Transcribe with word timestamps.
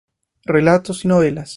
Relatos 0.45 1.05
y 1.05 1.09
novelas 1.09 1.49